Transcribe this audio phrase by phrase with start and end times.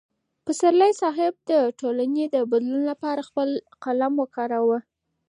[0.45, 3.49] پسرلی صاحب د ټولنې د بدلون لپاره خپل
[3.83, 4.79] قلم وکاراوه.